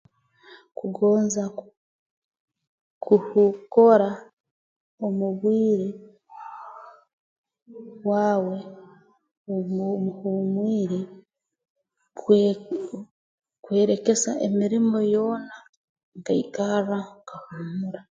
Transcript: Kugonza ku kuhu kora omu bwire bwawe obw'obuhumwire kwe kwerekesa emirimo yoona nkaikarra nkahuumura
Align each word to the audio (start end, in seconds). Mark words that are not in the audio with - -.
Kugonza 0.77 1.43
ku 1.57 1.63
kuhu 3.03 3.43
kora 3.73 4.11
omu 5.05 5.27
bwire 5.39 5.89
bwawe 8.03 8.57
obw'obuhumwire 9.55 11.01
kwe 12.19 12.41
kwerekesa 13.63 14.31
emirimo 14.47 14.97
yoona 15.13 15.55
nkaikarra 16.19 16.99
nkahuumura 17.17 17.99